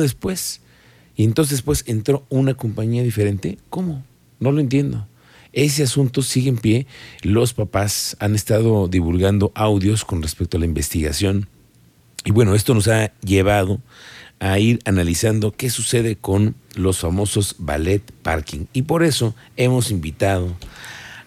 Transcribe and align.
después. 0.00 0.60
Y 1.16 1.24
entonces 1.24 1.58
después 1.58 1.84
entró 1.86 2.24
una 2.28 2.54
compañía 2.54 3.02
diferente. 3.02 3.58
¿Cómo? 3.70 4.04
No 4.40 4.52
lo 4.52 4.60
entiendo. 4.60 5.06
Ese 5.52 5.82
asunto 5.82 6.22
sigue 6.22 6.48
en 6.48 6.58
pie. 6.58 6.86
Los 7.22 7.54
papás 7.54 8.16
han 8.20 8.34
estado 8.34 8.88
divulgando 8.88 9.50
audios 9.54 10.04
con 10.04 10.22
respecto 10.22 10.56
a 10.56 10.60
la 10.60 10.66
investigación. 10.66 11.48
Y 12.24 12.30
bueno, 12.32 12.54
esto 12.54 12.74
nos 12.74 12.88
ha 12.88 13.12
llevado 13.20 13.80
a 14.40 14.58
ir 14.58 14.80
analizando 14.84 15.52
qué 15.52 15.70
sucede 15.70 16.16
con 16.16 16.54
los 16.74 16.98
famosos 16.98 17.56
ballet 17.58 18.02
parking. 18.22 18.66
Y 18.72 18.82
por 18.82 19.02
eso 19.02 19.34
hemos 19.56 19.90
invitado 19.90 20.56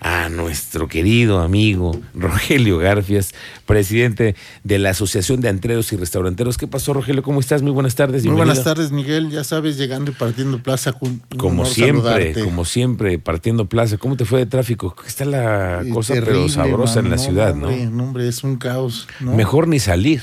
a 0.02 0.29
nuestro 0.29 0.88
querido 0.88 1.39
amigo 1.39 2.01
Rogelio 2.15 2.79
Garfias, 2.79 3.33
presidente 3.68 4.36
de 4.63 4.79
la 4.79 4.89
Asociación 4.89 5.41
de 5.41 5.50
Antreros 5.50 5.93
y 5.93 5.95
Restauranteros. 5.95 6.57
¿Qué 6.57 6.68
pasó, 6.68 6.93
Rogelio? 6.93 7.21
¿Cómo 7.21 7.39
estás? 7.39 7.61
Muy 7.61 7.71
buenas 7.71 7.93
tardes. 7.93 8.25
Muy 8.25 8.36
buenas 8.36 8.64
tardes, 8.64 8.91
Miguel. 8.91 9.29
Ya 9.29 9.43
sabes, 9.43 9.77
llegando 9.77 10.09
y 10.09 10.15
partiendo 10.15 10.61
plaza. 10.61 10.93
Como 11.37 11.65
siempre, 11.65 12.33
como 12.43 12.65
siempre, 12.65 13.19
partiendo 13.19 13.69
plaza. 13.69 13.97
¿Cómo 13.97 14.18
te 14.18 14.25
fue 14.25 14.39
de 14.39 14.47
tráfico? 14.47 14.96
Está 15.05 15.24
la 15.24 15.83
cosa 15.93 16.15
pero 16.15 16.49
sabrosa 16.49 16.99
en 16.99 17.11
la 17.11 17.19
ciudad, 17.19 17.54
¿no? 17.54 17.68
Hombre, 17.68 18.27
es 18.27 18.43
un 18.43 18.57
caos. 18.57 19.07
Mejor 19.19 19.68
ni 19.68 19.79
salir. 19.79 20.21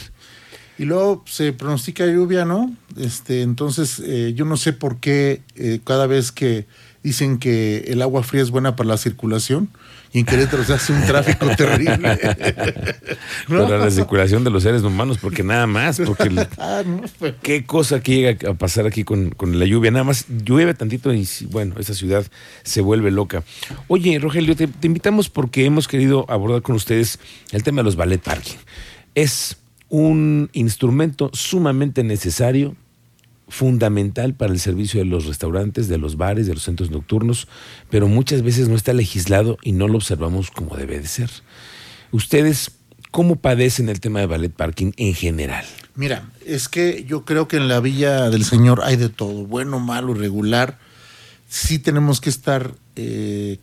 Y 0.76 0.84
luego 0.84 1.24
se 1.26 1.52
pronostica 1.52 2.06
lluvia, 2.06 2.44
¿no? 2.44 2.72
Este, 2.96 3.42
entonces, 3.42 4.00
eh, 4.04 4.32
yo 4.34 4.44
no 4.44 4.56
sé 4.56 4.72
por 4.72 4.98
qué 4.98 5.42
eh, 5.56 5.80
cada 5.84 6.06
vez 6.06 6.30
que 6.30 6.66
dicen 7.02 7.38
que 7.38 7.84
el 7.88 8.02
agua 8.02 8.22
fría 8.22 8.42
es 8.42 8.50
buena 8.50 8.76
para 8.76 8.88
la 8.88 8.96
circulación 8.96 9.70
y 10.12 10.20
en 10.20 10.24
Querétaro 10.24 10.64
se 10.64 10.72
hace 10.72 10.92
un 10.92 11.04
tráfico 11.04 11.46
terrible. 11.56 11.96
Para 13.48 13.78
la 13.78 13.90
circulación 13.90 14.44
de 14.44 14.50
los 14.50 14.62
seres 14.62 14.82
humanos, 14.82 15.18
porque 15.18 15.42
nada 15.42 15.66
más, 15.66 16.00
porque 16.00 16.46
ah, 16.58 16.82
pues. 17.18 17.34
qué 17.42 17.64
cosa 17.64 18.00
que 18.00 18.14
llega 18.14 18.50
a 18.50 18.54
pasar 18.54 18.86
aquí 18.86 19.04
con, 19.04 19.34
la 19.40 19.66
lluvia, 19.66 19.90
nada 19.90 20.04
más 20.04 20.26
llueve 20.28 20.74
tantito 20.74 21.12
y 21.12 21.28
bueno, 21.50 21.74
esa 21.78 21.94
ciudad 21.94 22.24
se 22.62 22.80
vuelve 22.80 23.10
loca. 23.10 23.42
Oye, 23.88 24.18
Rogelio, 24.18 24.56
te, 24.56 24.66
te 24.66 24.86
invitamos 24.86 25.28
porque 25.28 25.64
hemos 25.64 25.88
querido 25.88 26.24
abordar 26.28 26.62
con 26.62 26.74
ustedes 26.74 27.18
el 27.52 27.62
tema 27.62 27.80
de 27.80 27.84
los 27.84 27.96
ballet 27.96 28.22
parking. 28.22 28.56
Es 29.14 29.56
un 29.88 30.50
instrumento 30.52 31.30
sumamente 31.32 32.02
necesario 32.02 32.76
fundamental 33.48 34.34
para 34.34 34.52
el 34.52 34.60
servicio 34.60 35.00
de 35.00 35.06
los 35.06 35.26
restaurantes, 35.26 35.88
de 35.88 35.98
los 35.98 36.16
bares, 36.16 36.46
de 36.46 36.54
los 36.54 36.62
centros 36.62 36.90
nocturnos, 36.90 37.48
pero 37.90 38.08
muchas 38.08 38.42
veces 38.42 38.68
no 38.68 38.76
está 38.76 38.92
legislado 38.92 39.58
y 39.62 39.72
no 39.72 39.88
lo 39.88 39.96
observamos 39.96 40.50
como 40.50 40.76
debe 40.76 41.00
de 41.00 41.06
ser. 41.06 41.30
Ustedes, 42.12 42.72
¿cómo 43.10 43.36
padecen 43.36 43.88
el 43.88 44.00
tema 44.00 44.20
de 44.20 44.26
ballet 44.26 44.52
parking 44.52 44.92
en 44.96 45.14
general? 45.14 45.64
Mira, 45.94 46.30
es 46.46 46.68
que 46.68 47.04
yo 47.04 47.24
creo 47.24 47.48
que 47.48 47.56
en 47.56 47.68
la 47.68 47.80
Villa 47.80 48.30
del 48.30 48.44
Señor 48.44 48.82
hay 48.84 48.96
de 48.96 49.08
todo, 49.08 49.46
bueno, 49.46 49.80
malo, 49.80 50.14
regular. 50.14 50.78
Sí 51.48 51.78
tenemos 51.78 52.20
que 52.20 52.30
estar 52.30 52.74
eh, 52.96 53.58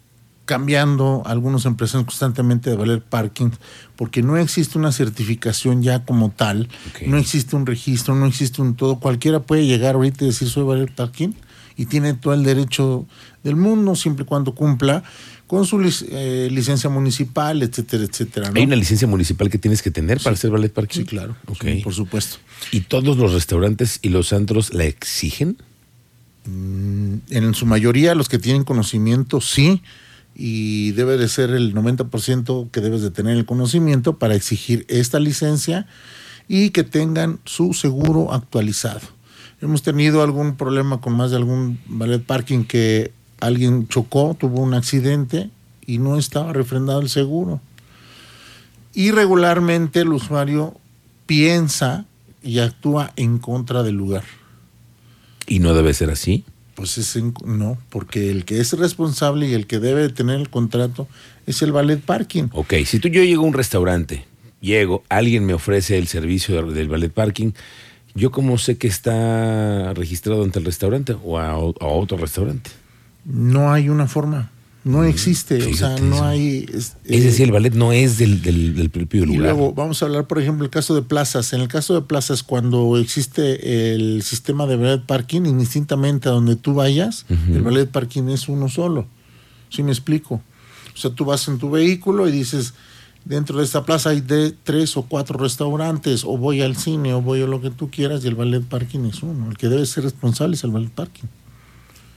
cambiando 0.45 1.23
algunos 1.25 1.65
empresarios 1.65 2.05
constantemente 2.05 2.69
de 2.69 2.75
valer 2.75 3.01
parking 3.01 3.49
porque 3.95 4.21
no 4.21 4.38
existe 4.38 4.77
una 4.77 4.91
certificación 4.91 5.81
ya 5.81 6.05
como 6.05 6.29
tal, 6.29 6.69
no 7.05 7.17
existe 7.17 7.55
un 7.55 7.65
registro, 7.65 8.15
no 8.15 8.25
existe 8.25 8.61
un 8.61 8.75
todo. 8.75 8.99
Cualquiera 8.99 9.41
puede 9.41 9.65
llegar 9.65 9.95
ahorita 9.95 10.23
y 10.23 10.27
decir 10.27 10.47
soy 10.47 10.63
valer 10.63 10.93
parking 10.93 11.29
y 11.75 11.87
tiene 11.87 12.13
todo 12.13 12.33
el 12.33 12.43
derecho 12.43 13.05
del 13.43 13.55
mundo 13.55 13.95
siempre 13.95 14.23
y 14.23 14.25
cuando 14.27 14.53
cumpla 14.53 15.03
con 15.47 15.65
su 15.65 15.79
eh, 16.09 16.49
licencia 16.52 16.89
municipal, 16.89 17.61
etcétera, 17.61 18.03
etcétera. 18.03 18.52
¿Hay 18.53 18.63
una 18.63 18.75
licencia 18.75 19.07
municipal 19.07 19.49
que 19.49 19.57
tienes 19.57 19.81
que 19.81 19.91
tener 19.91 20.19
para 20.21 20.35
hacer 20.35 20.52
ballet 20.52 20.73
parking? 20.73 21.02
Sí, 21.02 21.05
claro, 21.05 21.35
por 21.83 21.93
supuesto. 21.93 22.37
¿Y 22.71 22.81
todos 22.81 23.17
los 23.17 23.33
restaurantes 23.33 23.99
y 24.02 24.09
los 24.09 24.33
antros 24.33 24.73
la 24.73 24.85
exigen? 24.85 25.57
Mm, 26.45 27.15
en 27.30 27.53
su 27.53 27.65
mayoría, 27.65 28.15
los 28.15 28.30
que 28.30 28.39
tienen 28.39 28.63
conocimiento, 28.63 29.41
sí 29.41 29.81
y 30.36 30.91
debe 30.91 31.17
de 31.17 31.30
ser 31.30 31.52
el 31.52 31.73
90% 31.73 32.70
que 32.70 32.82
debes 32.82 33.02
de 33.02 33.11
tener 33.11 33.37
el 33.37 33.45
conocimiento 33.45 34.20
para 34.20 34.36
exigir 34.36 34.86
esta 34.89 35.20
licencia 35.20 35.87
y 36.48 36.71
que 36.71 36.83
tengan 36.83 37.39
su 37.45 37.73
seguro 37.73 38.33
actualizado. 38.33 39.02
Hemos 39.61 39.82
tenido 39.82 40.21
algún 40.21 40.58
problema 40.58 40.99
con 40.99 41.14
más 41.14 41.32
de 41.32 41.37
algún 41.37 41.80
ballet 41.87 42.23
parking 42.23 42.65
que 42.65 43.14
alguien 43.39 43.87
chocó, 43.87 44.36
tuvo 44.37 44.61
un 44.61 44.73
accidente 44.73 45.49
y 45.86 45.98
no 45.99 46.17
estaba 46.17 46.52
refrendado 46.52 46.99
el 46.99 47.09
seguro. 47.09 47.61
Y 48.93 49.11
regularmente 49.11 50.02
el 50.02 50.09
usuario 50.09 50.77
piensa 51.26 52.05
y 52.43 52.59
actúa 52.59 53.11
en 53.15 53.39
contra 53.39 53.83
del 53.83 53.95
lugar. 53.95 54.23
¿Y 55.48 55.59
no 55.59 55.73
debe 55.73 55.93
ser 55.93 56.11
así? 56.11 56.43
Pues 56.75 56.97
es 56.97 57.17
no, 57.45 57.77
porque 57.89 58.30
el 58.30 58.45
que 58.45 58.59
es 58.59 58.73
responsable 58.73 59.47
y 59.47 59.53
el 59.53 59.65
que 59.65 59.80
debe 59.80 60.09
tener 60.09 60.39
el 60.39 60.49
contrato 60.49 61.08
es 61.47 61.61
el 61.61 61.71
ballet 61.71 62.02
parking. 62.02 62.49
Ok, 62.52 62.73
si 62.86 62.99
tú 62.99 63.08
yo 63.08 63.23
llego 63.23 63.43
a 63.43 63.47
un 63.47 63.53
restaurante, 63.53 64.25
llego, 64.59 65.03
alguien 65.09 65.45
me 65.45 65.53
ofrece 65.53 65.97
el 65.97 66.08
servicio 66.08 66.61
del 66.65 66.89
ballet 66.89 67.11
parking, 67.11 67.52
¿yo 68.14 68.31
cómo 68.31 68.58
sé 68.58 68.77
que 68.77 68.87
está 68.87 69.93
registrado 69.93 70.43
ante 70.43 70.59
el 70.59 70.65
restaurante 70.65 71.15
o 71.23 71.39
a 71.39 71.58
otro 71.58 72.17
restaurante? 72.17 72.71
No 73.25 73.71
hay 73.71 73.89
una 73.89 74.08
forma. 74.08 74.52
No 74.85 75.03
existe, 75.03 75.65
o 75.65 75.73
sea, 75.73 75.97
no 75.97 76.23
hay... 76.23 76.67
Es, 76.69 76.95
decir, 77.23 77.47
el 77.47 77.51
ballet 77.51 77.73
no 77.73 77.91
es 77.91 78.19
del, 78.19 78.43
del, 78.43 78.91
propio 78.91 79.25
lugar. 79.25 79.39
Y 79.39 79.43
luego 79.43 79.73
vamos 79.73 79.99
a 80.03 80.05
hablar, 80.05 80.27
por 80.27 80.39
ejemplo, 80.39 80.63
el 80.63 80.69
caso 80.69 80.93
de 80.93 81.01
plazas. 81.01 81.53
En 81.53 81.61
el 81.61 81.67
caso 81.67 81.95
de 81.95 82.01
plazas, 82.01 82.43
cuando 82.43 82.95
existe 82.99 83.95
el 83.95 84.21
sistema 84.21 84.67
de 84.67 84.75
ballet 84.75 85.01
parking, 85.01 85.47
indistintamente 85.47 86.29
a 86.29 86.33
donde 86.33 86.55
tú 86.55 86.75
vayas, 86.75 87.25
el 87.29 87.63
ballet 87.63 87.89
parking 87.89 88.29
es 88.29 88.47
uno 88.47 88.69
solo. 88.69 89.07
¿Sí 89.69 89.81
me 89.81 89.91
explico? 89.91 90.35
O 90.93 90.97
sea, 90.97 91.09
tú 91.09 91.25
vas 91.25 91.47
en 91.47 91.57
tu 91.57 91.71
vehículo 91.71 92.29
y 92.29 92.31
dices, 92.31 92.75
dentro 93.25 93.57
de 93.57 93.63
esta 93.63 93.85
plaza 93.85 94.11
hay 94.11 94.21
de 94.21 94.52
tres 94.52 94.97
o 94.97 95.02
cuatro 95.02 95.39
restaurantes, 95.39 96.23
o 96.23 96.37
voy 96.37 96.61
al 96.61 96.75
cine, 96.75 97.15
o 97.15 97.23
voy 97.23 97.41
a 97.41 97.47
lo 97.47 97.59
que 97.59 97.71
tú 97.71 97.89
quieras, 97.89 98.23
y 98.23 98.27
el 98.27 98.35
ballet 98.35 98.61
parking 98.61 99.05
es 99.05 99.23
uno. 99.23 99.49
El 99.49 99.57
que 99.57 99.67
debe 99.67 99.83
ser 99.87 100.03
responsable 100.03 100.57
es 100.57 100.63
el 100.63 100.69
ballet 100.69 100.91
parking. 100.91 101.25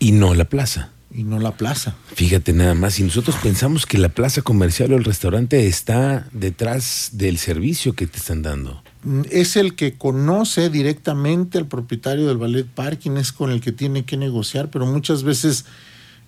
Y 0.01 0.13
no 0.13 0.35
la 0.35 0.45
plaza 0.45 0.91
y 1.11 1.25
no 1.25 1.39
la 1.39 1.53
plaza. 1.53 1.95
Fíjate 2.15 2.53
nada 2.53 2.75
más, 2.75 2.95
si 2.95 3.03
nosotros 3.03 3.37
pensamos 3.43 3.87
que 3.87 3.99
la 3.99 4.11
plaza 4.11 4.43
comercial 4.43 4.93
o 4.93 4.97
el 4.97 5.05
restaurante 5.05 5.67
está 5.67 6.27
detrás 6.33 7.11
del 7.13 7.39
servicio 7.39 7.95
que 7.95 8.07
te 8.07 8.19
están 8.19 8.43
dando. 8.43 8.83
Mm, 9.05 9.23
es 9.31 9.57
el 9.57 9.75
que 9.75 9.95
conoce 9.95 10.69
directamente 10.71 11.59
al 11.59 11.67
propietario 11.67 12.27
del 12.27 12.37
ballet 12.37 12.67
parking, 12.67 13.13
es 13.13 13.33
con 13.33 13.51
el 13.51 13.61
que 13.61 13.73
tiene 13.73 14.05
que 14.05 14.17
negociar, 14.17 14.71
pero 14.71 14.87
muchas 14.87 15.23
veces 15.23 15.65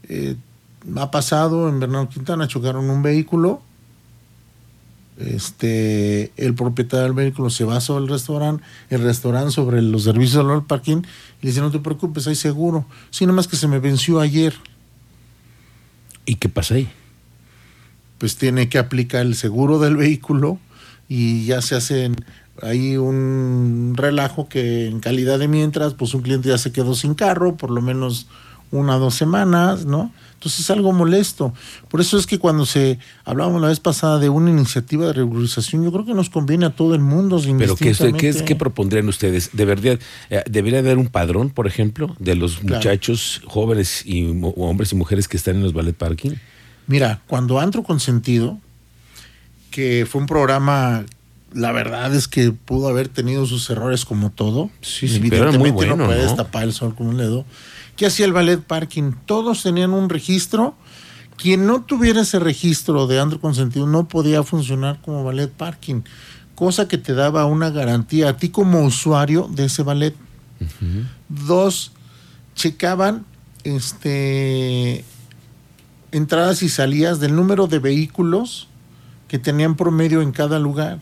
eh, 0.09 0.37
ha 0.97 1.11
pasado 1.11 1.69
en 1.69 1.79
Bernardo 1.79 2.09
Quintana, 2.09 2.49
chocaron 2.49 2.89
un 2.89 3.03
vehículo, 3.03 3.63
este, 5.19 6.33
el 6.39 6.55
propietario 6.55 7.05
del 7.05 7.13
vehículo 7.13 7.51
se 7.51 7.65
va 7.65 7.81
sobre 7.81 8.05
el 8.05 8.11
restaurante, 8.11 8.65
el 8.89 9.03
restaurante 9.03 9.51
sobre 9.51 9.83
los 9.83 10.05
servicios 10.05 10.47
del 10.47 10.63
parking, 10.63 11.03
y 11.43 11.47
le 11.47 11.51
dice, 11.51 11.61
no 11.61 11.71
te 11.71 11.79
preocupes, 11.79 12.27
hay 12.27 12.35
seguro. 12.35 12.87
Sí, 13.11 13.27
más 13.27 13.47
que 13.47 13.57
se 13.57 13.69
me 13.69 13.79
venció 13.79 14.21
ayer. 14.21 14.55
¿Y 16.31 16.37
qué 16.37 16.49
pasa 16.49 16.77
ahí? 16.77 16.89
Pues 18.19 18.37
tiene 18.37 18.69
que 18.69 18.79
aplicar 18.79 19.27
el 19.27 19.35
seguro 19.35 19.81
del 19.81 19.97
vehículo 19.97 20.61
y 21.09 21.45
ya 21.45 21.61
se 21.61 21.75
hace 21.75 22.13
ahí 22.63 22.97
un 22.97 23.95
relajo 23.97 24.49
que 24.49 24.87
en 24.87 25.01
calidad 25.01 25.41
de 25.41 25.49
mientras, 25.49 25.95
pues 25.95 26.15
un 26.15 26.23
cliente 26.23 26.49
ya 26.49 26.57
se 26.57 26.71
quedó 26.71 26.95
sin 26.95 27.15
carro, 27.15 27.57
por 27.57 27.73
lo 27.73 27.83
menos 27.83 28.29
una 28.71 28.97
o 28.97 28.99
dos 29.01 29.15
semanas, 29.15 29.85
¿no? 29.87 30.13
Entonces 30.35 30.61
es 30.61 30.71
algo 30.71 30.93
molesto. 30.93 31.53
Por 31.89 32.01
eso 32.01 32.17
es 32.17 32.27
que 32.27 32.39
cuando 32.39 32.65
se 32.65 32.99
hablábamos 33.25 33.61
la 33.61 33.69
vez 33.69 33.79
pasada 33.79 34.19
de 34.19 34.31
una 34.31 34.49
iniciativa 34.49 35.07
de 35.07 35.13
regularización, 35.13 35.85
yo 35.85 35.93
creo 35.93 36.07
que 36.07 36.15
nos 36.15 36.31
conviene 36.31 36.65
a 36.65 36.71
todo 36.71 36.95
el 36.95 37.03
mundo. 37.03 37.39
Pero 37.59 37.77
¿qué, 37.77 37.93
qué, 38.17 38.45
qué 38.45 38.57
propondrían 38.57 39.07
ustedes? 39.07 39.51
¿De 39.53 39.67
verdad 39.67 39.99
eh, 40.31 40.43
debería 40.49 40.79
haber 40.79 40.97
un 40.97 41.09
padrón, 41.09 41.51
por 41.51 41.67
ejemplo, 41.67 42.17
de 42.19 42.37
los 42.37 42.63
muchachos 42.63 43.43
jóvenes 43.45 44.03
y 44.07 44.31
hombres 44.57 44.93
y 44.93 44.97
mujeres 44.97 45.29
que 45.29 45.37
están 45.37 45.57
en 45.57 45.63
los 45.63 45.75
ballet 45.75 45.95
parking? 45.95 46.33
Mira, 46.87 47.21
cuando 47.27 47.61
Antro 47.61 47.83
Consentido, 47.83 48.59
que 49.71 50.07
fue 50.09 50.23
un 50.23 50.27
programa 50.27 51.05
la 51.53 51.73
verdad 51.73 52.15
es 52.15 52.29
que 52.29 52.53
pudo 52.53 52.89
haber 52.89 53.09
tenido 53.09 53.47
sus 53.47 53.69
errores 53.71 54.05
como 54.05 54.31
todo. 54.31 54.71
Sí, 54.81 55.09
sí 55.09 55.21
pero 55.29 55.53
muy 55.53 55.71
bueno, 55.71 55.97
no 55.97 56.07
puede 56.07 56.23
destapar 56.23 56.65
el 56.65 56.73
sol 56.73 56.95
con 56.95 57.09
un 57.09 57.17
dedo. 57.17 57.45
¿Qué 57.97 58.07
hacía 58.07 58.27
el 58.27 58.33
ballet 58.33 58.61
parking? 58.61 59.13
Todos 59.27 59.63
tenían 59.63 59.93
un 59.93 60.09
registro. 60.09 60.75
Quien 61.37 61.67
no 61.67 61.83
tuviera 61.83 62.21
ese 62.21 62.39
registro 62.39 63.07
de 63.07 63.19
andro 63.19 63.41
consentido 63.41 63.87
no 63.87 64.09
podía 64.09 64.43
funcionar 64.43 65.01
como 65.01 65.25
ballet 65.25 65.51
parking, 65.51 66.03
cosa 66.55 66.87
que 66.87 66.99
te 66.99 67.15
daba 67.15 67.47
una 67.47 67.71
garantía 67.71 68.29
a 68.29 68.37
ti 68.37 68.51
como 68.51 68.85
usuario 68.85 69.49
de 69.51 69.65
ese 69.65 69.83
ballet. 69.83 70.15
Dos, 71.29 71.93
checaban 72.55 73.25
este, 73.65 75.05
entradas 76.13 76.63
y 76.63 76.69
salidas 76.69 77.21
del 77.21 77.35
número 77.35 77.67
de 77.67 77.79
vehículos 77.79 78.69
que 79.29 79.39
tenían 79.39 79.77
promedio 79.77 80.23
en 80.23 80.33
cada 80.33 80.59
lugar. 80.59 81.01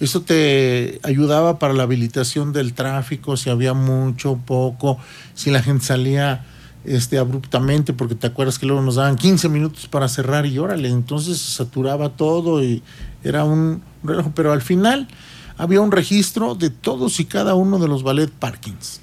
Eso 0.00 0.22
te 0.22 1.00
ayudaba 1.02 1.58
para 1.58 1.72
la 1.72 1.84
habilitación 1.84 2.52
del 2.52 2.74
tráfico, 2.74 3.36
si 3.36 3.50
había 3.50 3.74
mucho, 3.74 4.38
poco, 4.44 4.98
si 5.34 5.50
la 5.50 5.62
gente 5.62 5.84
salía 5.84 6.44
este, 6.84 7.18
abruptamente, 7.18 7.92
porque 7.92 8.14
te 8.14 8.26
acuerdas 8.26 8.58
que 8.58 8.66
luego 8.66 8.82
nos 8.82 8.96
daban 8.96 9.16
15 9.16 9.48
minutos 9.48 9.86
para 9.86 10.08
cerrar 10.08 10.46
y 10.46 10.58
órale, 10.58 10.88
entonces 10.88 11.38
se 11.38 11.52
saturaba 11.52 12.10
todo 12.10 12.62
y 12.62 12.82
era 13.22 13.44
un 13.44 13.82
reloj, 14.02 14.26
pero 14.34 14.52
al 14.52 14.62
final 14.62 15.08
había 15.56 15.80
un 15.80 15.92
registro 15.92 16.54
de 16.54 16.70
todos 16.70 17.20
y 17.20 17.24
cada 17.24 17.54
uno 17.54 17.78
de 17.78 17.88
los 17.88 18.02
ballet 18.02 18.30
parkings. 18.30 19.00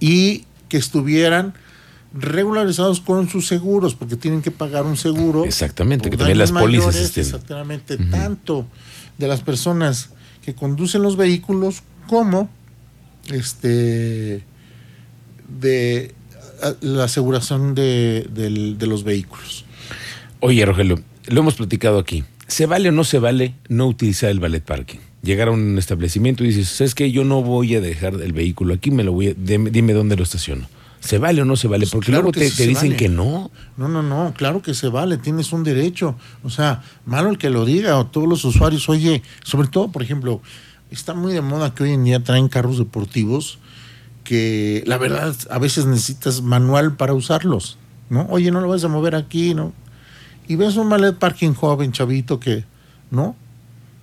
Y 0.00 0.44
que 0.68 0.76
estuvieran 0.76 1.54
regularizados 2.12 3.00
con 3.00 3.28
sus 3.28 3.46
seguros, 3.46 3.94
porque 3.94 4.16
tienen 4.16 4.42
que 4.42 4.50
pagar 4.50 4.84
un 4.84 4.96
seguro. 4.96 5.44
Exactamente, 5.44 6.10
que 6.10 6.16
también 6.16 6.38
las 6.38 6.52
pólizas 6.52 6.96
estén. 6.96 7.24
Exactamente, 7.24 7.96
tanto 7.96 8.66
de 9.18 9.28
las 9.28 9.40
personas 9.40 10.10
que 10.42 10.54
conducen 10.54 11.02
los 11.02 11.16
vehículos 11.16 11.82
como 12.06 12.48
este 13.30 14.42
de 15.60 16.14
la 16.80 17.04
aseguración 17.04 17.74
de, 17.74 18.26
de 18.30 18.86
los 18.86 19.04
vehículos. 19.04 19.64
Oye, 20.40 20.64
Rogelio, 20.64 21.00
lo 21.26 21.40
hemos 21.40 21.54
platicado 21.54 21.98
aquí. 21.98 22.24
¿Se 22.46 22.66
vale 22.66 22.88
o 22.88 22.92
no 22.92 23.04
se 23.04 23.18
vale 23.18 23.54
no 23.68 23.86
utilizar 23.86 24.30
el 24.30 24.40
ballet 24.40 24.64
parking? 24.64 24.98
Llegar 25.22 25.48
a 25.48 25.50
un 25.50 25.76
establecimiento 25.76 26.44
y 26.44 26.48
dices, 26.48 26.68
¿sabes 26.68 26.94
qué? 26.94 27.10
Yo 27.12 27.24
no 27.24 27.42
voy 27.42 27.74
a 27.74 27.80
dejar 27.80 28.14
el 28.14 28.32
vehículo 28.32 28.72
aquí, 28.72 28.90
me 28.90 29.04
lo 29.04 29.12
voy 29.12 29.28
a, 29.28 29.34
dime 29.36 29.92
dónde 29.92 30.16
lo 30.16 30.22
estaciono. 30.22 30.66
¿Se 31.00 31.18
vale 31.18 31.42
o 31.42 31.44
no 31.44 31.56
se 31.56 31.68
vale? 31.68 31.82
Pues 31.82 31.92
Porque 31.92 32.12
luego 32.12 32.32
te, 32.32 32.50
dicen 32.50 32.96
que 32.96 33.08
no. 33.08 33.50
No, 33.76 33.88
no, 33.88 34.02
no, 34.02 34.34
claro 34.36 34.62
que 34.62 34.74
se 34.74 34.88
vale, 34.88 35.16
tienes 35.16 35.52
un 35.52 35.64
derecho. 35.64 36.16
O 36.42 36.50
sea, 36.50 36.82
malo 37.06 37.30
el 37.30 37.38
que 37.38 37.50
lo 37.50 37.64
diga, 37.64 37.96
o 37.98 38.06
todos 38.06 38.28
los 38.28 38.44
usuarios, 38.44 38.88
oye, 38.88 39.22
sobre 39.44 39.68
todo, 39.68 39.90
por 39.92 40.02
ejemplo, 40.02 40.40
está 40.90 41.14
muy 41.14 41.32
de 41.32 41.40
moda 41.40 41.74
que 41.74 41.84
hoy 41.84 41.92
en 41.92 42.04
día 42.04 42.22
traen 42.22 42.48
carros 42.48 42.78
deportivos 42.78 43.58
que 44.28 44.82
la 44.86 44.98
verdad 44.98 45.34
a 45.48 45.58
veces 45.58 45.86
necesitas 45.86 46.42
manual 46.42 46.96
para 46.96 47.14
usarlos, 47.14 47.78
¿no? 48.10 48.26
Oye, 48.28 48.50
no 48.50 48.60
lo 48.60 48.68
vas 48.68 48.84
a 48.84 48.88
mover 48.88 49.14
aquí, 49.14 49.54
¿no? 49.54 49.72
Y 50.46 50.56
ves 50.56 50.76
un 50.76 50.90
ballet 50.90 51.14
parking 51.14 51.54
joven, 51.54 51.92
chavito, 51.92 52.38
que, 52.38 52.64
¿no? 53.10 53.36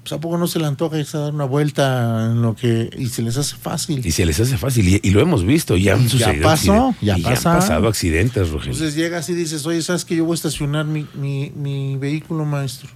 Pues 0.06 0.14
a 0.14 0.20
poco 0.20 0.38
no 0.38 0.46
se 0.46 0.60
le 0.60 0.68
antoja 0.68 1.00
irse 1.00 1.18
a 1.18 1.22
dar 1.22 1.34
una 1.34 1.46
vuelta 1.46 2.30
en 2.32 2.44
lo 2.44 2.56
que 2.56 2.92
y 2.96 3.08
se 3.08 3.24
les 3.24 3.38
hace 3.38 3.56
fácil. 3.56 4.06
Y 4.06 4.12
se 4.12 4.24
les 4.24 4.40
hace 4.40 4.56
fácil 4.56 5.00
y, 5.02 5.10
lo 5.10 5.20
hemos 5.20 5.44
visto, 5.44 5.76
ya 5.78 5.96
han 5.96 6.08
ya 6.08 6.32
pasó, 6.44 6.94
ya, 7.02 7.16
han 7.16 7.24
pasado 7.24 7.88
accidentes, 7.88 8.52
Rogelio. 8.52 8.74
Entonces 8.74 8.94
llegas 8.94 9.28
y 9.30 9.34
dices, 9.34 9.66
oye, 9.66 9.82
¿sabes 9.82 10.06
que 10.06 10.16
yo 10.16 10.24
voy 10.24 10.34
a 10.34 10.36
estacionar 10.36 10.86
mi, 10.86 11.08
mi, 11.16 11.98
vehículo, 11.98 12.46
maestro? 12.46 12.88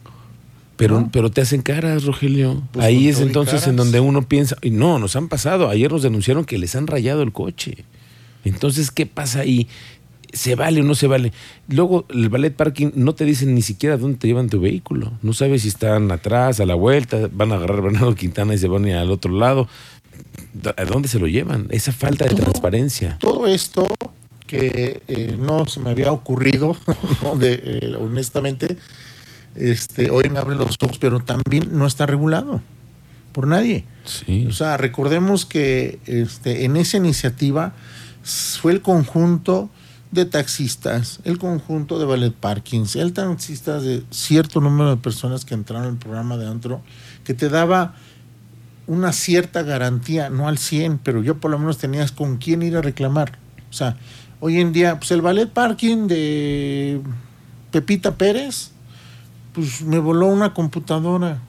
Pero, 0.75 1.09
pero 1.11 1.31
te 1.31 1.41
hacen 1.41 1.63
caras, 1.63 2.03
Rogelio. 2.03 2.61
Pues 2.73 2.85
Ahí 2.85 3.07
es 3.07 3.19
entonces 3.21 3.65
en 3.65 3.75
donde 3.75 3.99
uno 3.99 4.27
piensa, 4.27 4.57
y 4.61 4.69
no, 4.69 4.99
nos 4.99 5.15
han 5.15 5.29
pasado. 5.29 5.67
Ayer 5.67 5.91
nos 5.91 6.03
denunciaron 6.03 6.45
que 6.45 6.59
les 6.59 6.75
han 6.75 6.85
rayado 6.85 7.23
el 7.23 7.31
coche. 7.31 7.85
Entonces, 8.45 8.91
¿qué 8.91 9.07
pasa 9.07 9.39
ahí? 9.39 9.67
Se 10.33 10.55
vale 10.55 10.81
o 10.81 10.83
no 10.83 10.95
se 10.95 11.07
vale. 11.07 11.33
Luego, 11.67 12.05
el 12.09 12.29
ballet 12.29 12.55
parking 12.55 12.91
no 12.95 13.13
te 13.13 13.25
dicen 13.25 13.55
ni 13.55 13.61
siquiera 13.61 13.97
dónde 13.97 14.17
te 14.17 14.27
llevan 14.27 14.49
tu 14.49 14.59
vehículo. 14.59 15.11
No 15.21 15.33
sabes 15.33 15.63
si 15.63 15.67
están 15.67 16.11
atrás, 16.11 16.59
a 16.59 16.65
la 16.65 16.75
vuelta, 16.75 17.29
van 17.31 17.51
a 17.51 17.55
agarrar 17.55 17.81
Bernardo 17.81 18.15
Quintana 18.15 18.53
y 18.53 18.57
se 18.57 18.67
van 18.67 18.85
a 18.85 18.89
ir 18.89 18.95
al 18.95 19.11
otro 19.11 19.31
lado. 19.31 19.67
¿A 20.77 20.85
dónde 20.85 21.07
se 21.07 21.19
lo 21.19 21.27
llevan? 21.27 21.67
Esa 21.69 21.91
falta 21.91 22.25
de 22.25 22.35
transparencia. 22.35 23.17
Todo 23.19 23.47
esto 23.47 23.87
que 24.47 25.01
eh, 25.07 25.35
no 25.39 25.67
se 25.67 25.79
me 25.79 25.91
había 25.91 26.11
ocurrido, 26.11 26.75
de, 27.37 27.61
eh, 27.63 27.95
honestamente, 27.99 28.77
este, 29.55 30.09
hoy 30.09 30.29
me 30.29 30.39
abre 30.39 30.55
los 30.55 30.75
ojos, 30.81 30.97
pero 30.97 31.19
también 31.19 31.69
no 31.71 31.85
está 31.85 32.05
regulado 32.05 32.61
por 33.31 33.47
nadie. 33.47 33.85
Sí. 34.05 34.47
O 34.47 34.51
sea, 34.51 34.77
recordemos 34.77 35.45
que 35.45 35.99
este, 36.05 36.65
en 36.65 36.77
esa 36.77 36.97
iniciativa 36.97 37.73
fue 38.23 38.71
el 38.71 38.81
conjunto 38.81 39.69
de 40.11 40.25
taxistas, 40.25 41.19
el 41.23 41.37
conjunto 41.37 41.99
de 41.99 42.05
ballet 42.05 42.33
parkings, 42.33 42.95
el 42.95 43.13
taxista 43.13 43.79
de 43.79 44.03
cierto 44.09 44.59
número 44.59 44.89
de 44.89 44.97
personas 44.97 45.45
que 45.45 45.53
entraron 45.53 45.87
al 45.87 45.97
programa 45.97 46.37
de 46.37 46.47
antro, 46.47 46.81
que 47.23 47.33
te 47.33 47.49
daba 47.49 47.95
una 48.87 49.13
cierta 49.13 49.61
garantía, 49.61 50.29
no 50.31 50.47
al 50.47 50.57
100, 50.57 50.99
pero 51.03 51.21
yo 51.21 51.39
por 51.39 51.51
lo 51.51 51.59
menos 51.59 51.77
tenías 51.77 52.11
con 52.11 52.37
quién 52.37 52.63
ir 52.63 52.75
a 52.75 52.81
reclamar. 52.81 53.37
O 53.69 53.73
sea, 53.73 53.97
hoy 54.39 54.59
en 54.59 54.73
día, 54.73 54.97
pues 54.97 55.11
el 55.11 55.21
ballet 55.21 55.47
parking 55.47 56.07
de 56.07 56.99
Pepita 57.71 58.15
Pérez, 58.15 58.71
pues 59.53 59.83
me 59.83 59.99
voló 59.99 60.25
una 60.25 60.55
computadora. 60.55 61.39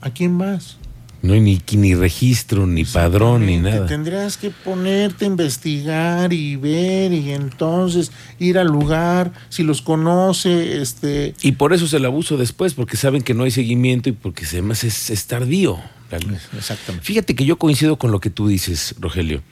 ¿A 0.00 0.10
quién 0.10 0.38
vas? 0.38 0.76
No 1.22 1.32
hay 1.32 1.40
ni, 1.40 1.60
ni 1.72 1.94
registro, 1.94 2.66
ni 2.66 2.84
padrón, 2.84 3.46
ni 3.46 3.56
nada. 3.56 3.86
Tendrías 3.86 4.36
que 4.36 4.50
ponerte 4.50 5.24
a 5.24 5.28
investigar 5.28 6.32
y 6.32 6.56
ver 6.56 7.12
y 7.12 7.32
entonces 7.32 8.12
ir 8.38 8.58
al 8.58 8.68
lugar, 8.68 9.32
si 9.48 9.62
los 9.62 9.82
conoce, 9.82 10.80
este... 10.80 11.34
Y 11.42 11.52
por 11.52 11.72
eso 11.72 11.86
es 11.86 11.92
el 11.94 12.04
abuso 12.04 12.36
después, 12.36 12.74
porque 12.74 12.96
saben 12.96 13.22
que 13.22 13.34
no 13.34 13.44
hay 13.44 13.50
seguimiento 13.50 14.08
y 14.08 14.12
porque 14.12 14.44
además 14.46 14.84
es, 14.84 15.10
es 15.10 15.26
tardío. 15.26 15.78
Exactamente. 16.56 17.04
Fíjate 17.04 17.34
que 17.34 17.44
yo 17.44 17.56
coincido 17.56 17.96
con 17.96 18.12
lo 18.12 18.20
que 18.20 18.30
tú 18.30 18.46
dices, 18.46 18.94
Rogelio. 19.00 19.42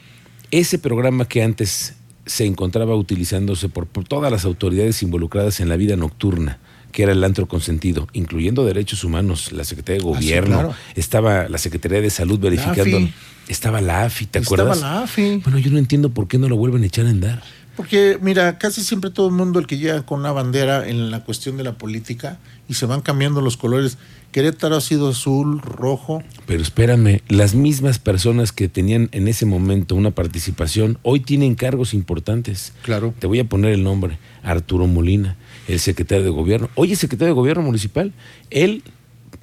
Ese 0.51 0.79
programa 0.79 1.27
que 1.27 1.43
antes 1.43 1.97
se 2.27 2.47
encontraba 2.47 2.95
utilizándose 2.95 3.69
por 3.69 3.87
todas 4.05 4.31
las 4.31 4.45
autoridades 4.45 5.03
involucradas 5.03 5.61
en 5.61 5.69
la 5.69 5.77
vida 5.77 5.97
nocturna, 5.97 6.59
que 6.95 7.03
era 7.03 7.11
el 7.11 7.25
antro 7.25 7.49
consentido, 7.49 8.07
incluyendo 8.13 8.65
derechos 8.65 9.03
humanos, 9.03 9.51
la 9.51 9.65
Secretaría 9.65 10.01
de 10.01 10.09
ah, 10.09 10.15
Gobierno, 10.15 10.75
estaba 10.95 11.49
la 11.49 11.59
Secretaría 11.59 12.01
de 12.01 12.09
Salud 12.09 12.39
verificando, 12.39 13.11
estaba 13.49 13.81
la 13.81 14.05
AFI, 14.05 14.27
¿te 14.27 14.39
acuerdas? 14.39 14.77
Estaba 14.77 14.99
la 14.99 15.03
AFI. 15.03 15.41
Bueno, 15.43 15.59
yo 15.59 15.73
no 15.73 15.79
entiendo 15.79 16.11
por 16.11 16.29
qué 16.29 16.39
no 16.39 16.49
lo 16.49 16.57
vuelven 16.57 16.85
a 16.85 16.87
echar 16.87 17.07
a 17.07 17.11
andar. 17.11 17.43
Porque, 17.77 18.17
mira, 18.23 18.59
casi 18.59 18.85
siempre 18.85 19.11
todo 19.11 19.27
el 19.27 19.35
mundo 19.35 19.59
el 19.59 19.67
que 19.67 19.77
llega 19.77 20.07
con 20.07 20.21
una 20.21 20.31
bandera 20.31 20.89
en 20.89 21.11
la 21.11 21.25
cuestión 21.25 21.57
de 21.57 21.65
la 21.65 21.73
política 21.73 22.39
y 22.69 22.75
se 22.75 22.87
van 22.87 23.01
cambiando 23.01 23.41
los 23.41 23.57
colores. 23.57 23.99
Querétaro 24.31 24.77
ha 24.77 24.81
sido 24.81 25.09
azul, 25.09 25.61
rojo. 25.61 26.23
Pero 26.47 26.63
espérame, 26.63 27.23
las 27.29 27.57
mismas 27.57 27.99
personas 27.99 28.53
que 28.53 28.69
tenían 28.69 29.09
en 29.11 29.27
ese 29.27 29.47
momento 29.47 29.97
una 29.97 30.13
participación, 30.13 30.99
hoy 31.03 31.19
tienen 31.19 31.57
cargos 31.57 31.93
importantes. 31.93 32.73
Claro. 32.83 33.13
Te 33.19 33.27
voy 33.27 33.41
a 33.41 33.49
poner 33.49 33.73
el 33.73 33.83
nombre, 33.83 34.17
Arturo 34.45 34.87
Molina 34.87 35.37
el 35.69 35.81
secretario 35.81 36.25
de 36.25 36.31
gobierno. 36.31 36.71
Oye, 36.75 36.97
secretario 36.97 37.35
de 37.35 37.37
gobierno 37.37 37.63
municipal, 37.63 38.13
él 38.51 38.83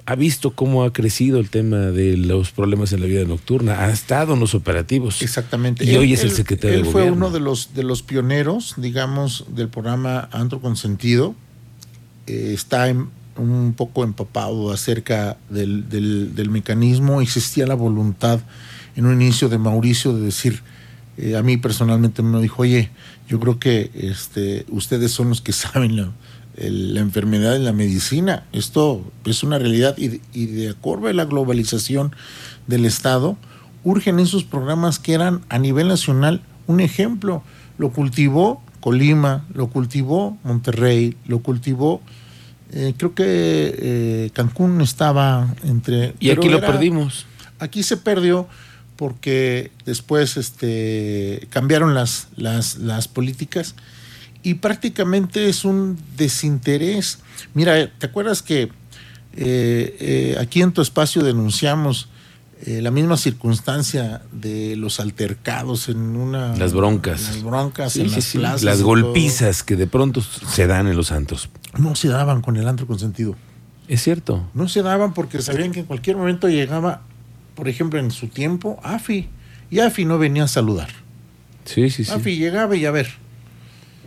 ha 0.06 0.14
visto 0.16 0.54
cómo 0.54 0.84
ha 0.84 0.92
crecido 0.92 1.38
el 1.38 1.48
tema 1.48 1.76
de 1.76 2.16
los 2.16 2.50
problemas 2.50 2.92
en 2.92 3.00
la 3.00 3.06
vida 3.06 3.24
nocturna, 3.24 3.84
ha 3.84 3.90
estado 3.90 4.34
en 4.34 4.40
los 4.40 4.54
operativos. 4.54 5.22
Exactamente. 5.22 5.84
Y 5.84 5.96
hoy 5.96 6.12
es 6.12 6.24
el 6.24 6.32
secretario 6.32 6.78
de 6.78 6.82
gobierno. 6.82 7.00
Él 7.00 7.08
fue 7.08 7.16
uno 7.16 7.30
de 7.30 7.40
los, 7.40 7.74
de 7.74 7.84
los 7.84 8.02
pioneros, 8.02 8.74
digamos, 8.76 9.46
del 9.48 9.68
programa 9.68 10.28
Antro 10.32 10.60
Consentido. 10.60 11.34
Eh, 12.26 12.50
está 12.52 12.92
un 13.36 13.74
poco 13.76 14.04
empapado 14.04 14.72
acerca 14.72 15.36
del, 15.48 15.88
del, 15.88 16.34
del, 16.34 16.50
mecanismo. 16.50 17.20
Existía 17.20 17.66
la 17.66 17.74
voluntad 17.74 18.40
en 18.96 19.06
un 19.06 19.20
inicio 19.22 19.48
de 19.48 19.58
Mauricio 19.58 20.12
de 20.14 20.22
decir, 20.22 20.62
eh, 21.16 21.36
a 21.36 21.42
mí 21.42 21.56
personalmente 21.56 22.22
me 22.22 22.40
dijo, 22.40 22.62
oye, 22.62 22.90
yo 23.28 23.38
creo 23.40 23.58
que 23.58 23.90
este, 23.94 24.64
ustedes 24.68 25.12
son 25.12 25.28
los 25.28 25.40
que 25.40 25.52
saben 25.52 25.96
la, 25.96 26.12
la 26.56 27.00
enfermedad 27.00 27.56
en 27.56 27.64
la 27.64 27.72
medicina. 27.72 28.46
Esto 28.52 29.04
es 29.24 29.42
una 29.42 29.58
realidad 29.58 29.96
y, 29.98 30.20
y, 30.32 30.46
de 30.46 30.70
acuerdo 30.70 31.08
a 31.08 31.12
la 31.12 31.24
globalización 31.24 32.14
del 32.66 32.84
Estado, 32.84 33.36
urgen 33.84 34.20
esos 34.20 34.44
programas 34.44 34.98
que 34.98 35.14
eran 35.14 35.42
a 35.48 35.58
nivel 35.58 35.88
nacional 35.88 36.42
un 36.66 36.80
ejemplo. 36.80 37.42
Lo 37.78 37.90
cultivó 37.90 38.62
Colima, 38.80 39.46
lo 39.54 39.68
cultivó 39.68 40.36
Monterrey, 40.42 41.16
lo 41.26 41.38
cultivó, 41.40 42.02
eh, 42.72 42.94
creo 42.96 43.14
que 43.14 43.24
eh, 43.26 44.30
Cancún 44.32 44.80
estaba 44.80 45.54
entre... 45.62 46.14
Y 46.18 46.30
aquí 46.30 46.48
lo 46.48 46.60
perdimos. 46.60 47.26
Aquí 47.58 47.82
se 47.82 47.98
perdió 47.98 48.48
porque 49.02 49.72
después 49.84 50.36
este, 50.36 51.48
cambiaron 51.50 51.92
las, 51.92 52.28
las, 52.36 52.76
las 52.76 53.08
políticas 53.08 53.74
y 54.44 54.54
prácticamente 54.54 55.48
es 55.48 55.64
un 55.64 55.98
desinterés. 56.16 57.18
Mira, 57.52 57.90
¿te 57.98 58.06
acuerdas 58.06 58.42
que 58.42 58.62
eh, 58.62 58.70
eh, 59.34 60.36
aquí 60.38 60.62
en 60.62 60.70
tu 60.70 60.82
espacio 60.82 61.24
denunciamos 61.24 62.10
eh, 62.64 62.80
la 62.80 62.92
misma 62.92 63.16
circunstancia 63.16 64.22
de 64.30 64.76
los 64.76 65.00
altercados 65.00 65.88
en 65.88 65.98
una... 65.98 66.56
Las 66.56 66.72
broncas. 66.72 67.22
Las 67.22 67.42
broncas 67.42 67.96
en 67.96 68.08
las 68.08 68.26
plazas. 68.28 68.62
Las 68.62 68.82
golpizas 68.82 69.64
que 69.64 69.74
de 69.74 69.88
pronto 69.88 70.22
se 70.22 70.68
dan 70.68 70.86
en 70.86 70.96
los 70.96 71.10
antros. 71.10 71.48
No 71.76 71.96
se 71.96 72.06
daban 72.06 72.40
con 72.40 72.56
el 72.56 72.68
antro 72.68 72.86
consentido. 72.86 73.34
Es 73.88 74.00
cierto. 74.00 74.48
No 74.54 74.68
se 74.68 74.82
daban 74.82 75.12
porque 75.12 75.42
sabían 75.42 75.72
que 75.72 75.80
en 75.80 75.86
cualquier 75.86 76.16
momento 76.16 76.48
llegaba 76.48 77.02
por 77.54 77.68
ejemplo, 77.68 77.98
en 77.98 78.10
su 78.10 78.28
tiempo, 78.28 78.78
AFI. 78.82 79.28
Y 79.70 79.80
AFI 79.80 80.04
no 80.04 80.18
venía 80.18 80.44
a 80.44 80.48
saludar. 80.48 80.88
Sí, 81.64 81.90
sí, 81.90 82.04
sí. 82.04 82.12
AFI 82.12 82.36
llegaba 82.36 82.76
y 82.76 82.84
a 82.84 82.90
ver. 82.90 83.08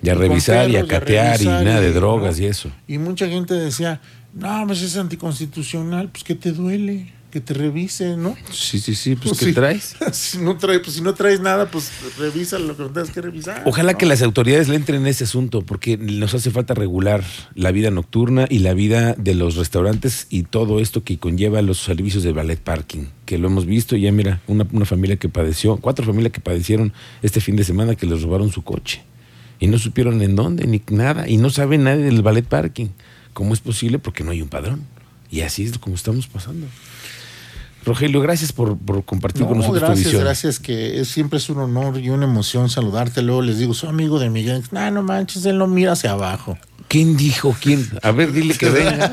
Y 0.04 0.10
a 0.10 0.16
revisar 0.16 0.70
y 0.70 0.76
a 0.76 0.86
catear 0.86 1.42
y 1.42 1.46
nada 1.46 1.80
de 1.82 1.92
drogas 1.94 2.40
y 2.40 2.46
eso. 2.46 2.70
Y 2.88 2.98
mucha 2.98 3.28
gente 3.28 3.54
decía, 3.54 4.02
No, 4.34 4.66
pues 4.68 4.82
es 4.82 4.98
anticonstitucional, 4.98 6.10
pues 6.10 6.24
que 6.24 6.36
te 6.36 6.52
duele, 6.52 7.12
que 7.36 7.42
te 7.42 7.54
revise, 7.54 8.16
¿no? 8.16 8.34
Sí, 8.50 8.80
sí, 8.80 8.96
sí, 8.96 9.18
pues 9.18 9.32
Pues 9.32 9.40
¿qué 9.40 9.46
sí. 9.48 9.54
traes? 9.54 9.98
si, 10.14 10.38
no 10.38 10.56
traes, 10.58 10.80
pues 10.80 10.96
si 10.96 11.02
no 11.02 11.14
traes 11.16 11.42
nada, 11.42 11.70
pues 11.70 11.92
revisa 12.18 12.58
lo 12.60 12.78
que 12.78 12.86
tengas 12.86 13.10
que 13.10 13.20
revisar. 13.20 13.62
Ojalá 13.66 13.92
¿no? 13.92 13.98
que 13.98 14.06
las 14.06 14.22
autoridades 14.22 14.70
le 14.70 14.78
entren 14.78 15.02
en 15.02 15.08
ese 15.08 15.26
asunto, 15.26 15.62
porque 15.62 15.98
nos 15.98 16.34
hace 16.34 16.50
falta 16.50 16.74
regular 16.74 17.26
la 17.54 17.74
vida 17.74 17.92
nocturna 17.92 18.48
y 18.50 18.60
la 18.60 18.74
vida 18.74 19.16
de 19.16 19.36
los 19.36 19.58
restaurantes 19.58 20.28
y 20.30 20.44
todo 20.44 20.80
esto 20.80 21.04
que 21.04 21.18
conlleva 21.18 21.62
los 21.62 21.80
servicios 21.80 22.24
de 22.24 22.32
ballet 22.32 22.58
parking, 22.58 23.08
que 23.26 23.38
lo 23.38 23.48
hemos 23.48 23.66
visto. 23.66 23.98
Ya 23.98 24.14
mira, 24.14 24.42
una, 24.48 24.66
una 24.72 24.86
familia 24.86 25.18
que 25.18 25.28
padeció, 25.28 25.76
cuatro 25.76 26.06
familias 26.06 26.32
que 26.32 26.40
padecieron 26.40 26.94
este 27.22 27.42
fin 27.42 27.58
de 27.58 27.66
semana 27.66 27.96
que 27.96 28.06
les 28.06 28.22
robaron 28.22 28.50
su 28.50 28.64
coche 28.64 29.04
y 29.60 29.68
no 29.68 29.78
supieron 29.78 30.22
en 30.22 30.38
dónde 30.38 30.68
ni 30.68 30.82
nada 30.90 31.28
y 31.28 31.36
no 31.36 31.50
sabe 31.50 31.78
nadie 31.78 32.06
del 32.06 32.22
ballet 32.22 32.48
parking. 32.48 32.88
¿Cómo 33.34 33.54
es 33.54 33.60
posible? 33.60 34.00
Porque 34.00 34.24
no 34.24 34.32
hay 34.32 34.42
un 34.42 34.48
padrón. 34.48 34.84
Y 35.30 35.42
así 35.42 35.64
es 35.64 35.78
como 35.80 35.96
estamos 35.98 36.28
pasando. 36.28 36.68
Rogelio, 37.86 38.20
gracias 38.22 38.52
por, 38.52 38.78
por 38.78 39.04
compartir 39.06 39.44
No, 39.44 39.50
con 39.50 39.58
nosotros 39.60 39.82
tu 39.82 39.86
gracias, 39.86 40.06
visión. 40.06 40.24
gracias, 40.24 40.60
que 40.60 41.00
es, 41.02 41.08
siempre 41.08 41.38
es 41.38 41.50
un 41.50 41.60
honor 41.60 42.00
y 42.00 42.10
una 42.10 42.26
emoción 42.26 42.70
saludarte. 42.70 43.22
Luego 43.22 43.42
les 43.42 43.60
digo, 43.60 43.74
soy 43.74 43.90
amigo 43.90 44.20
de 44.20 44.30
Miguel. 44.30 44.64
No, 44.72 44.90
no 44.92 45.04
manches, 45.04 45.46
él 45.46 45.58
no 45.58 45.68
mira 45.68 45.92
hacia 45.94 46.12
abajo. 46.12 46.58
¿Quién 46.88 47.18
dijo 47.18 47.56
quién? 47.60 47.88
A 48.04 48.12
ver, 48.12 48.32
dile 48.32 48.54
que 48.56 48.70
venga. 48.70 49.12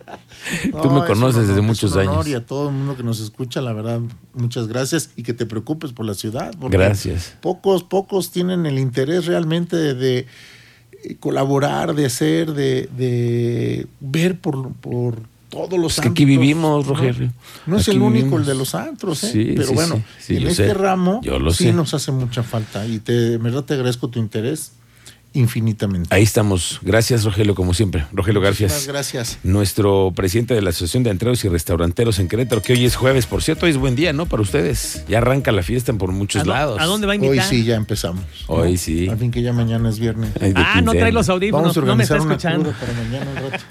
Tú 0.82 0.90
me 0.90 1.00
es 1.00 1.06
conoces 1.06 1.36
honor, 1.36 1.46
desde 1.46 1.60
es 1.60 1.62
muchos 1.66 1.92
un 1.92 1.98
honor 2.00 2.14
años. 2.14 2.28
Y 2.28 2.34
a 2.34 2.46
todo 2.46 2.68
el 2.68 2.74
mundo 2.74 2.96
que 2.96 3.02
nos 3.02 3.20
escucha, 3.20 3.60
la 3.60 3.72
verdad, 3.72 4.00
muchas 4.34 4.66
gracias 4.68 5.10
y 5.16 5.22
que 5.22 5.34
te 5.34 5.46
preocupes 5.46 5.92
por 5.92 6.06
la 6.06 6.14
ciudad. 6.14 6.52
Gracias. 6.60 7.34
Pocos, 7.40 7.82
pocos 7.82 8.30
tienen 8.30 8.66
el 8.66 8.78
interés 8.78 9.26
realmente 9.26 9.76
de, 9.76 9.94
de, 9.94 10.26
eh, 11.02 11.16
colaborar, 11.18 11.94
de 11.94 12.06
hacer, 12.06 12.52
de, 12.52 12.88
de 12.96 13.86
ver 14.00 14.40
por, 14.40 14.72
por 14.74 15.29
todos 15.50 15.78
los 15.78 15.94
Es 15.96 16.00
que 16.00 16.08
aquí 16.08 16.24
vivimos, 16.24 16.86
¿no? 16.86 16.94
Rogelio. 16.94 17.32
No, 17.66 17.76
es 17.76 17.82
Aquí 17.88 17.96
el 17.96 18.02
único 18.02 18.24
vivimos. 18.24 18.40
el 18.40 18.46
de 18.46 18.54
los 18.54 18.74
antros, 18.74 19.24
¿eh? 19.24 19.30
Sí, 19.32 19.52
pero 19.56 19.68
sí, 19.68 19.74
bueno, 19.74 19.96
sí. 19.96 20.02
Sí, 20.20 20.36
en 20.36 20.46
este 20.48 20.66
sé. 20.68 20.74
ramo 20.74 21.20
Yo 21.22 21.38
lo 21.38 21.52
sí 21.52 21.64
sé. 21.64 21.72
nos 21.74 21.92
hace 21.92 22.12
mucha 22.12 22.42
falta 22.42 22.86
y 22.86 22.98
te, 23.00 23.12
de 23.12 23.36
verdad 23.38 23.64
te 23.64 23.74
agradezco 23.74 24.08
tu 24.08 24.18
interés 24.18 24.72
infinitamente. 25.32 26.12
Ahí 26.12 26.24
estamos. 26.24 26.80
Gracias, 26.82 27.22
Rogelio, 27.24 27.54
como 27.54 27.72
siempre. 27.72 28.04
Rogelio 28.12 28.40
Garfias, 28.40 28.88
gracias. 28.88 29.38
nuestro 29.44 30.12
presidente 30.14 30.54
de 30.54 30.62
la 30.62 30.70
Asociación 30.70 31.04
de 31.04 31.10
Entreros 31.10 31.44
y 31.44 31.48
Restauranteros 31.48 32.18
en 32.18 32.26
Querétaro, 32.26 32.62
que 32.62 32.72
hoy 32.72 32.84
es 32.84 32.96
jueves, 32.96 33.26
por 33.26 33.40
cierto, 33.40 33.66
hoy 33.66 33.70
es 33.70 33.76
buen 33.78 33.94
día, 33.94 34.12
¿no? 34.12 34.26
Para 34.26 34.42
ustedes. 34.42 35.04
Ya 35.08 35.18
arranca 35.18 35.52
la 35.52 35.62
fiesta 35.62 35.92
por 35.92 36.10
muchos 36.10 36.42
¿A, 36.42 36.44
dó- 36.44 36.50
lados. 36.52 36.80
¿A 36.80 36.86
dónde 36.86 37.06
va 37.06 37.12
a 37.12 37.14
invitar? 37.14 37.38
Hoy 37.38 37.44
sí 37.48 37.62
ya 37.64 37.76
empezamos. 37.76 38.24
Hoy 38.48 38.76
sí. 38.76 39.08
Al 39.08 39.18
fin 39.18 39.30
que 39.30 39.40
ya 39.42 39.52
mañana 39.52 39.88
es 39.88 40.00
viernes. 40.00 40.30
Ah, 40.56 40.80
no 40.82 40.90
trae 40.92 41.12
los 41.12 41.28
audífonos, 41.28 41.76
Vamos 41.76 41.76
a 41.76 41.80
no 41.86 41.94
me 41.96 42.02
está 42.02 42.14
una 42.20 42.24
escuchando. 42.34 42.72
para 42.72 42.92
mañana 42.92 43.30
al 43.30 43.50
rato. 43.52 43.64